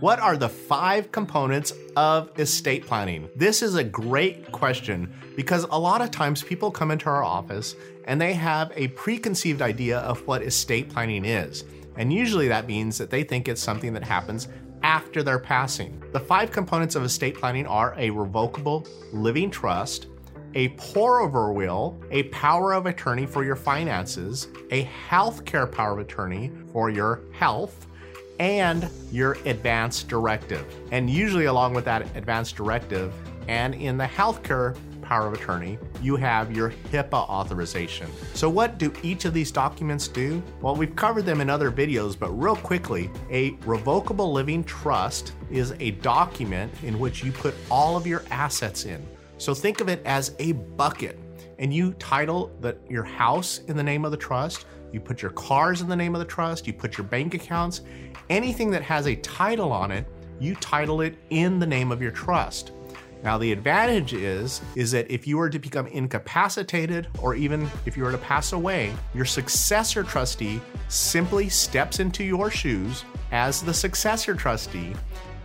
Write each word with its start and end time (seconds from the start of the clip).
What 0.00 0.20
are 0.20 0.36
the 0.36 0.50
five 0.50 1.10
components 1.10 1.72
of 1.96 2.38
estate 2.38 2.86
planning? 2.86 3.30
This 3.34 3.62
is 3.62 3.76
a 3.76 3.84
great 3.84 4.52
question 4.52 5.10
because 5.36 5.64
a 5.70 5.78
lot 5.78 6.02
of 6.02 6.10
times 6.10 6.42
people 6.42 6.70
come 6.70 6.90
into 6.90 7.06
our 7.06 7.24
office 7.24 7.74
and 8.04 8.20
they 8.20 8.34
have 8.34 8.70
a 8.76 8.88
preconceived 8.88 9.62
idea 9.62 10.00
of 10.00 10.26
what 10.26 10.42
estate 10.42 10.90
planning 10.90 11.24
is. 11.24 11.64
And 11.96 12.12
usually 12.12 12.46
that 12.48 12.66
means 12.66 12.98
that 12.98 13.08
they 13.08 13.24
think 13.24 13.48
it's 13.48 13.62
something 13.62 13.94
that 13.94 14.02
happens 14.02 14.48
after 14.82 15.22
their 15.22 15.38
passing. 15.38 16.02
The 16.12 16.20
five 16.20 16.50
components 16.50 16.94
of 16.94 17.02
estate 17.02 17.38
planning 17.38 17.66
are 17.66 17.94
a 17.96 18.10
revocable 18.10 18.86
living 19.14 19.50
trust, 19.50 20.08
a 20.54 20.68
pour 20.76 21.20
over 21.20 21.54
will, 21.54 21.98
a 22.10 22.24
power 22.24 22.74
of 22.74 22.84
attorney 22.84 23.24
for 23.24 23.44
your 23.44 23.56
finances, 23.56 24.48
a 24.70 24.82
health 24.82 25.46
care 25.46 25.66
power 25.66 25.92
of 25.92 26.00
attorney 26.00 26.52
for 26.70 26.90
your 26.90 27.22
health, 27.32 27.86
and 28.38 28.88
your 29.10 29.38
advance 29.44 30.02
directive. 30.02 30.66
And 30.92 31.08
usually, 31.08 31.46
along 31.46 31.74
with 31.74 31.84
that 31.86 32.02
advance 32.16 32.52
directive, 32.52 33.12
and 33.48 33.74
in 33.74 33.96
the 33.96 34.04
healthcare 34.04 34.76
power 35.06 35.28
of 35.28 35.34
attorney, 35.34 35.78
you 36.02 36.16
have 36.16 36.54
your 36.54 36.70
HIPAA 36.92 37.28
authorization. 37.28 38.08
So, 38.34 38.50
what 38.50 38.78
do 38.78 38.92
each 39.02 39.24
of 39.24 39.32
these 39.32 39.50
documents 39.50 40.08
do? 40.08 40.42
Well, 40.60 40.74
we've 40.74 40.96
covered 40.96 41.24
them 41.24 41.40
in 41.40 41.48
other 41.48 41.70
videos, 41.70 42.18
but 42.18 42.30
real 42.30 42.56
quickly, 42.56 43.10
a 43.30 43.52
revocable 43.64 44.32
living 44.32 44.64
trust 44.64 45.32
is 45.50 45.74
a 45.78 45.92
document 45.92 46.72
in 46.82 46.98
which 46.98 47.22
you 47.22 47.32
put 47.32 47.54
all 47.70 47.96
of 47.96 48.06
your 48.06 48.24
assets 48.30 48.84
in. 48.84 49.06
So, 49.38 49.54
think 49.54 49.80
of 49.80 49.88
it 49.88 50.02
as 50.04 50.34
a 50.38 50.52
bucket, 50.52 51.18
and 51.58 51.72
you 51.72 51.92
title 51.94 52.50
the, 52.60 52.76
your 52.88 53.04
house 53.04 53.60
in 53.68 53.76
the 53.76 53.82
name 53.82 54.04
of 54.04 54.10
the 54.10 54.16
trust. 54.16 54.66
You 54.92 55.00
put 55.00 55.22
your 55.22 55.32
cars 55.32 55.80
in 55.80 55.88
the 55.88 55.96
name 55.96 56.14
of 56.14 56.20
the 56.20 56.26
trust, 56.26 56.66
you 56.66 56.72
put 56.72 56.96
your 56.96 57.06
bank 57.06 57.34
accounts, 57.34 57.82
anything 58.30 58.70
that 58.70 58.82
has 58.82 59.06
a 59.06 59.16
title 59.16 59.72
on 59.72 59.90
it, 59.90 60.06
you 60.38 60.54
title 60.56 61.00
it 61.00 61.16
in 61.30 61.58
the 61.58 61.66
name 61.66 61.90
of 61.90 62.00
your 62.00 62.12
trust. 62.12 62.72
Now 63.22 63.38
the 63.38 63.50
advantage 63.50 64.12
is 64.12 64.60
is 64.74 64.92
that 64.92 65.10
if 65.10 65.26
you 65.26 65.38
were 65.38 65.50
to 65.50 65.58
become 65.58 65.86
incapacitated 65.88 67.08
or 67.20 67.34
even 67.34 67.68
if 67.84 67.96
you 67.96 68.04
were 68.04 68.12
to 68.12 68.18
pass 68.18 68.52
away, 68.52 68.92
your 69.14 69.24
successor 69.24 70.02
trustee 70.04 70.60
simply 70.88 71.48
steps 71.48 71.98
into 71.98 72.22
your 72.22 72.50
shoes 72.50 73.04
as 73.32 73.62
the 73.62 73.74
successor 73.74 74.34
trustee 74.34 74.94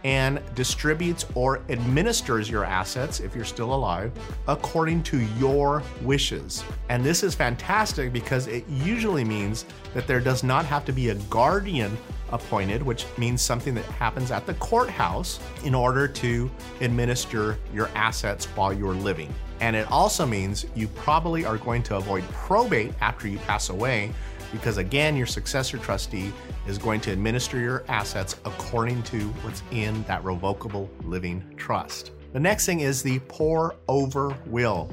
and 0.04 0.42
distributes 0.56 1.26
or 1.36 1.62
administers 1.70 2.50
your 2.50 2.64
assets, 2.64 3.20
if 3.20 3.36
you're 3.36 3.46
still 3.46 3.74
alive, 3.74 4.12
according 4.48 5.04
to 5.04 5.20
your 5.38 5.84
wishes. 6.02 6.64
And 6.90 7.04
this 7.04 7.24
is 7.24 7.36
fantastic 7.36 8.12
because 8.12 8.48
it 8.48 8.68
usually 8.70 9.24
means 9.24 9.66
that 9.94 10.08
there 10.08 10.20
does 10.20 10.44
not 10.44 10.66
have 10.66 10.86
to 10.86 10.92
be 10.92 11.10
a 11.10 11.16
guardian 11.16 11.98
appointed, 12.32 12.82
which 12.82 13.06
means 13.18 13.42
something 13.42 13.76
that 13.76 13.86
happens 13.86 14.32
at 14.32 14.46
the 14.46 14.54
courthouse 14.56 15.40
in 15.64 15.76
order 15.76 16.08
to 16.08 16.50
administer 16.80 17.58
your 17.74 17.90
assets 17.96 18.46
while 18.56 18.74
you're 18.74 18.94
living. 18.94 19.34
And 19.60 19.76
it 19.76 19.90
also 19.92 20.26
means 20.26 20.66
you 20.74 20.88
probably 20.88 21.46
are 21.46 21.58
going 21.58 21.84
to 21.84 21.98
avoid 21.98 22.24
probate 22.30 22.94
after 23.02 23.28
you 23.28 23.38
pass 23.40 23.70
away 23.70 24.12
because 24.52 24.78
again, 24.78 25.16
your 25.16 25.26
successor 25.26 25.78
trustee 25.78 26.32
is 26.68 26.78
going 26.78 27.02
to 27.02 27.12
administer 27.12 27.60
your 27.60 27.84
assets 27.88 28.36
according 28.46 29.04
to 29.04 29.20
what's 29.44 29.64
in 29.72 30.04
that 30.04 30.24
revocable 30.24 30.90
living 31.04 31.44
trust. 31.58 32.12
The 32.34 32.40
next 32.40 32.66
thing 32.66 32.80
is 32.80 33.04
the 33.04 33.20
pour 33.20 33.76
over 33.88 34.36
will. 34.46 34.90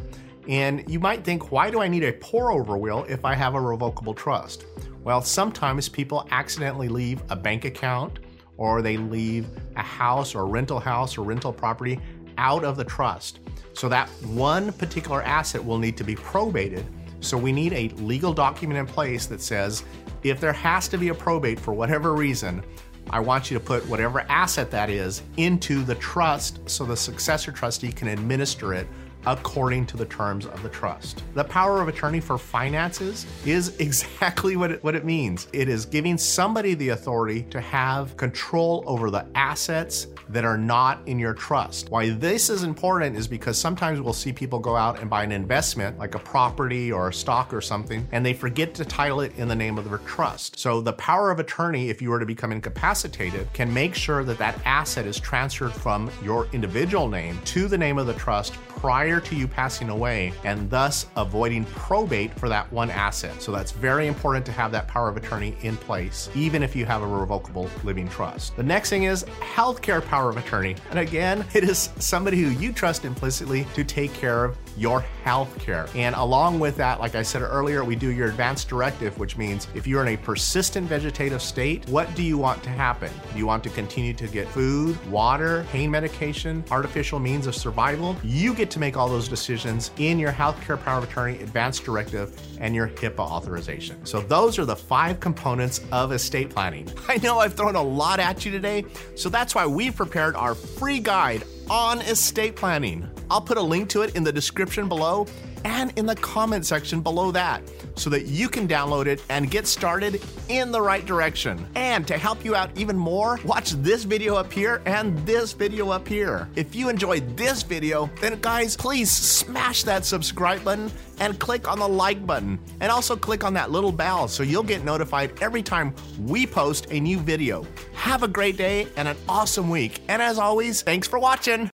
And 0.49 0.89
you 0.91 0.99
might 0.99 1.25
think, 1.25 1.53
why 1.53 1.71
do 1.71 1.81
I 1.81 1.89
need 1.89 2.05
a 2.05 2.13
pour 2.13 2.51
over 2.51 2.77
will 2.79 3.05
if 3.05 3.25
I 3.25 3.35
have 3.35 3.55
a 3.55 3.61
revocable 3.61 4.15
trust? 4.15 4.65
Well, 5.05 5.21
sometimes 5.23 5.89
people 5.89 6.27
accidentally 6.31 6.89
leave 6.89 7.21
a 7.31 7.37
bank 7.37 7.65
account 7.65 8.19
or 8.57 8.83
they 8.83 8.97
leave 8.97 9.47
a 9.77 9.83
house 9.83 10.35
or 10.35 10.41
a 10.41 10.45
rental 10.45 10.81
house 10.81 11.17
or 11.17 11.23
rental 11.23 11.53
property 11.53 12.01
out 12.39 12.65
of 12.65 12.77
the 12.77 12.85
trust. 12.85 13.41
So 13.73 13.89
that 13.89 14.09
one 14.25 14.73
particular 14.73 15.23
asset 15.23 15.65
will 15.65 15.79
need 15.79 15.97
to 15.99 16.05
be 16.05 16.17
probated 16.17 16.85
so 17.21 17.37
we 17.37 17.53
need 17.53 17.73
a 17.73 17.89
legal 17.97 18.33
document 18.33 18.79
in 18.79 18.87
place 18.87 19.27
that 19.27 19.41
says 19.41 19.85
if 20.23 20.41
there 20.41 20.53
has 20.53 20.89
to 20.89 20.99
be 20.99 21.09
a 21.09 21.15
probate 21.15 21.59
for 21.59 21.73
whatever 21.73 22.15
reason, 22.15 22.63
I 23.11 23.21
want 23.21 23.51
you 23.51 23.59
to 23.59 23.65
put 23.65 23.87
whatever 23.89 24.21
asset 24.29 24.71
that 24.71 24.91
is 24.91 25.23
into 25.37 25.83
the 25.83 25.95
trust 25.97 26.69
so 26.69 26.85
the 26.85 26.97
successor 26.97 27.53
trustee 27.53 27.93
can 27.93 28.09
administer 28.09 28.75
it 28.75 28.87
according 29.27 29.87
to 29.87 29.97
the 29.97 30.07
terms 30.07 30.47
of 30.47 30.63
the 30.63 30.69
trust. 30.69 31.23
The 31.35 31.45
power 31.45 31.81
of 31.81 31.89
attorney 31.89 32.21
for 32.21 32.39
finances 32.39 33.27
is 33.45 33.77
exactly 33.79 34.57
what 34.57 34.73
it, 34.73 34.85
what 34.85 34.95
it 34.95 35.05
means. 35.05 35.49
It 35.53 35.69
is 35.69 35.85
giving 35.85 36.19
somebody 36.19 36.75
the 36.75 36.91
authority 36.91 37.43
to 37.51 37.61
have 37.61 38.17
control 38.17 38.85
over 38.87 39.11
the 39.11 39.27
assets 39.35 40.07
that 40.29 40.45
are 40.45 40.59
not 40.59 41.01
in 41.07 41.19
your 41.19 41.35
trust. 41.35 41.91
Why 41.91 42.11
this 42.11 42.51
is 42.51 42.63
important 42.63 43.17
is 43.17 43.27
because 43.27 43.59
sometimes 43.59 44.01
we'll 44.01 44.13
see 44.13 44.33
people 44.33 44.59
go 44.59 44.77
out 44.77 45.01
and 45.01 45.09
buy 45.09 45.25
an 45.25 45.33
investment 45.33 45.99
like 45.99 46.15
a 46.15 46.19
property 46.19 46.93
or 46.93 47.09
a 47.09 47.13
stock 47.13 47.53
or 47.53 47.61
something 47.61 48.07
and 48.13 48.25
they 48.25 48.35
forget 48.35 48.75
to 48.75 48.85
title 48.85 49.21
it 49.21 49.37
in 49.39 49.49
the 49.49 49.55
name 49.55 49.79
of 49.79 49.89
their 49.89 49.99
trust. 49.99 50.59
So 50.59 50.81
the 50.81 50.93
power 50.95 51.31
of 51.31 51.41
attorney 51.41 51.89
if 51.89 52.03
you 52.03 52.11
were 52.11 52.21
to 52.21 52.27
become 52.27 52.53
incapacitated 52.53 53.51
can 53.53 53.73
make 53.73 53.95
sure 53.95 54.25
that 54.25 54.39
that 54.39 54.59
asset 54.65 55.07
is 55.07 55.19
transferred 55.19 55.73
from 55.73 56.11
your 56.23 56.47
individual 56.53 57.09
name 57.09 57.39
to 57.47 57.69
the 57.69 57.79
name 57.79 57.99
of 57.99 58.07
the 58.07 58.15
trust 58.15 58.55
prior 58.69 59.08
to 59.17 59.35
you 59.35 59.49
passing 59.49 59.89
away 59.89 60.33
and 60.45 60.69
thus 60.69 61.07
avoiding 61.17 61.65
probate 61.65 62.39
for 62.39 62.49
that 62.49 62.71
one 62.73 62.91
asset. 62.91 63.41
So 63.41 63.51
that's 63.51 63.73
very 63.73 64.07
important 64.07 64.45
to 64.47 64.53
have 64.53 64.71
that 64.73 64.87
power 64.87 65.09
of 65.09 65.17
attorney 65.17 65.57
in 65.63 65.77
place, 65.77 66.29
even 66.35 66.63
if 66.63 66.77
you 66.77 66.85
have 66.85 67.03
a 67.03 67.07
revocable 67.07 67.71
living 67.85 68.09
trust. 68.09 68.55
The 68.57 68.63
next 68.63 68.91
thing 68.91 69.05
is 69.05 69.25
healthcare 69.41 70.05
power 70.05 70.29
of 70.29 70.37
attorney. 70.37 70.77
And 70.91 70.99
again, 70.99 71.45
it 71.55 71.65
is 71.65 71.89
somebody 71.99 72.43
who 72.43 72.51
you 72.51 72.73
trust 72.73 73.05
implicitly 73.05 73.67
to 73.75 73.83
take 73.83 74.13
care 74.13 74.45
of 74.45 74.59
your 74.77 75.01
health 75.25 75.59
care. 75.59 75.87
And 75.95 76.15
along 76.15 76.61
with 76.61 76.77
that, 76.77 77.01
like 77.01 77.15
I 77.15 77.23
said 77.23 77.43
earlier, 77.43 77.85
we 77.85 77.97
do 77.97 78.11
your 78.11 78.29
advanced 78.29 78.69
directive, 78.69 79.19
which 79.19 79.37
means 79.37 79.67
if 79.75 79.87
you're 79.87 80.03
in 80.03 80.15
a 80.15 80.17
persistent 80.17 80.89
vegetative 80.89 81.43
state, 81.43 81.89
what 81.89 82.15
do 82.15 82.23
you 82.23 82.39
want 82.39 82.63
to 82.63 82.71
happen? 82.71 83.11
Do 83.33 83.39
you 83.39 83.47
want 83.47 83.63
to 83.65 83.71
continue 83.71 84.15
to 84.15 84.27
get 84.27 84.49
food, 84.49 84.97
water, 85.11 85.67
pain 85.71 85.91
medication, 85.91 86.65
artificial 86.71 87.19
means 87.19 87.47
of 87.47 87.55
survival? 87.55 88.17
You 88.23 88.55
get 88.55 88.71
to 88.71 88.79
make 88.79 88.97
all 88.97 89.09
those 89.09 89.29
decisions 89.29 89.91
in 89.99 90.19
your 90.19 90.33
healthcare 90.33 90.83
power 90.83 90.99
of 90.99 91.05
attorney, 91.05 91.39
advanced 91.41 91.85
directive, 91.85 92.41
and 92.61 92.75
your 92.75 92.89
HIPAA 92.89 93.21
authorization. 93.21 94.05
So 94.05 94.21
those 94.21 94.59
are 94.59 94.65
the 94.65 94.77
five 94.77 95.21
components 95.21 95.81
of 95.93 96.13
estate 96.13 96.51
planning. 96.51 96.89
I 97.09 97.19
know 97.19 97.39
I've 97.39 97.55
thrown 97.55 97.77
a 97.77 97.83
lot 97.83 98.21
at 98.21 98.45
you 98.45 98.51
today, 98.51 98.85
so 99.15 99.29
that's 99.29 99.55
why 99.55 99.67
we've 99.67 99.95
prepared 99.95 100.35
our 100.37 100.55
free 100.55 101.01
guide 101.01 101.45
on 101.71 102.01
estate 102.03 102.57
planning. 102.57 103.09
I'll 103.31 103.41
put 103.41 103.59
a 103.59 103.63
link 103.63 103.89
to 103.91 104.03
it 104.03 104.17
in 104.17 104.25
the 104.25 104.33
description 104.33 104.89
below 104.89 105.27
and 105.65 105.93
in 105.99 106.07
the 106.07 106.15
comment 106.17 106.67
section 106.67 107.01
below 107.01 107.31
that 107.33 107.63
so 107.97 108.11
that 108.11 108.27
you 108.27 108.49
can 108.49 108.69
download 108.69 109.07
it 109.07 109.23
and 109.29 109.51
get 109.51 109.67
started 109.67 110.23
in 110.49 110.71
the 110.71 110.81
right 110.81 111.05
direction. 111.05 111.67
And 111.75 112.07
to 112.07 112.17
help 112.17 112.45
you 112.45 112.55
out 112.55 112.71
even 112.77 112.97
more, 112.97 113.41
watch 113.45 113.73
this 113.73 114.05
video 114.05 114.37
up 114.37 114.53
here 114.53 114.83
and 114.87 115.19
this 115.27 115.53
video 115.53 115.91
up 115.91 116.07
here. 116.07 116.49
If 116.55 116.75
you 116.75 116.89
enjoyed 116.89 117.37
this 117.37 117.63
video, 117.63 118.11
then 118.21 118.39
guys, 118.41 118.77
please 118.77 119.11
smash 119.11 119.83
that 119.85 120.05
subscribe 120.05 120.63
button 120.63 120.91
and 121.21 121.39
click 121.39 121.67
on 121.67 121.79
the 121.79 121.89
like 121.89 122.25
button. 122.27 122.59
And 122.81 122.93
also 122.93 123.17
click 123.17 123.43
on 123.43 123.55
that 123.55 123.71
little 123.71 123.93
bell 123.93 124.29
so 124.29 124.43
you'll 124.43 124.63
get 124.63 124.85
notified 124.85 125.33
every 125.41 125.63
time 125.63 125.95
we 126.21 126.47
post 126.47 126.87
a 126.91 127.01
new 127.01 127.19
video. 127.19 127.67
Have 127.95 128.23
a 128.23 128.29
great 128.29 128.57
day 128.57 128.87
and 128.97 129.09
an 129.09 129.17
awesome 129.29 129.69
week. 129.69 130.01
And 130.09 130.23
as 130.23 130.39
always, 130.39 130.83
thanks 130.83 131.09
for 131.09 131.19
watching. 131.19 131.67